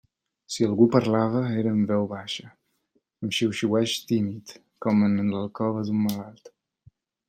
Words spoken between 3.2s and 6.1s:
amb xiuxiueig tímid, com en l'alcova d'un